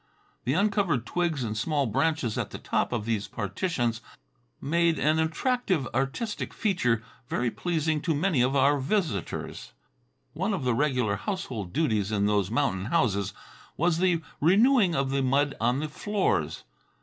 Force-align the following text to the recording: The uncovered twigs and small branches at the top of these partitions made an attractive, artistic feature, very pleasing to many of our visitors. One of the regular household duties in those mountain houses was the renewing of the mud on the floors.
The 0.45 0.55
uncovered 0.55 1.05
twigs 1.05 1.43
and 1.43 1.55
small 1.55 1.85
branches 1.85 2.35
at 2.35 2.49
the 2.49 2.57
top 2.57 2.91
of 2.91 3.05
these 3.05 3.27
partitions 3.27 4.01
made 4.59 4.97
an 4.97 5.19
attractive, 5.19 5.87
artistic 5.93 6.55
feature, 6.55 7.03
very 7.27 7.51
pleasing 7.51 8.01
to 8.01 8.15
many 8.15 8.41
of 8.41 8.55
our 8.55 8.79
visitors. 8.79 9.73
One 10.33 10.55
of 10.55 10.63
the 10.63 10.73
regular 10.73 11.17
household 11.17 11.71
duties 11.71 12.11
in 12.11 12.25
those 12.25 12.49
mountain 12.49 12.85
houses 12.85 13.35
was 13.77 13.99
the 13.99 14.23
renewing 14.39 14.95
of 14.95 15.11
the 15.11 15.21
mud 15.21 15.53
on 15.61 15.81
the 15.81 15.87
floors. 15.87 16.63